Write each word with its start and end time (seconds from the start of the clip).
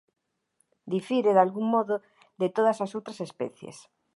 Difire 0.93 1.31
dalgún 1.35 1.67
modo 1.75 1.95
de 2.41 2.47
todas 2.55 2.77
as 2.85 2.91
outras 2.97 3.19
especies. 3.27 3.77